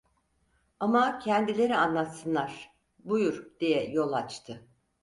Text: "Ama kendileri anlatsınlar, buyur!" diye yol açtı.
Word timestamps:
"Ama 0.79 1.19
kendileri 1.19 1.75
anlatsınlar, 1.75 2.73
buyur!" 2.99 3.51
diye 3.59 3.91
yol 3.91 4.13
açtı. 4.13 4.67